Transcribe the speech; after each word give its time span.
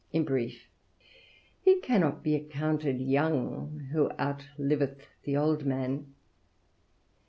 In 0.11 0.23
brief, 0.25 0.67
he 1.61 1.79
cannot 1.79 2.23
be 2.23 2.33
accounted 2.33 2.99
young 2.99 3.89
who 3.91 4.09
outliveth 4.17 5.05
the 5.25 5.37
old 5.37 5.63
man. 5.63 6.15